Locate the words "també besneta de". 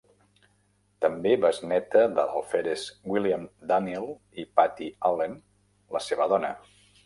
1.05-2.25